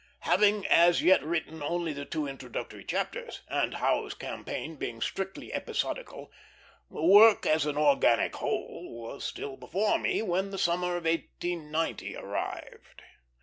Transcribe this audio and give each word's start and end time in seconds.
Having 0.21 0.65
as 0.65 1.03
yet 1.03 1.21
written 1.23 1.61
only 1.61 1.93
the 1.93 2.05
two 2.05 2.25
introductory 2.25 2.83
chapters, 2.83 3.41
and 3.47 3.75
Howe's 3.75 4.15
campaign 4.15 4.75
being 4.75 4.99
strictly 4.99 5.53
episodical, 5.53 6.31
the 6.89 7.03
work 7.03 7.45
as 7.45 7.67
an 7.67 7.77
organic 7.77 8.37
whole 8.37 8.99
was 8.99 9.23
still 9.23 9.57
before 9.57 9.99
me 9.99 10.23
when 10.23 10.49
the 10.49 10.57
summer 10.57 10.97
of 10.97 11.03
1890 11.05 12.15
arrived. 12.15 13.03